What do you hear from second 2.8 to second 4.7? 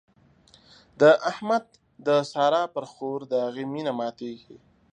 خور د هغې مينه ماتېږي.